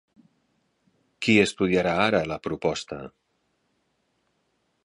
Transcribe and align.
Qui 1.25 1.35
estudiarà 1.43 1.93
ara 2.07 2.23
la 2.33 2.39
proposta? 2.47 3.01